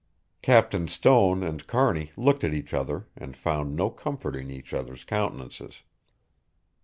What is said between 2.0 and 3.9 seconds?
looked at each other and found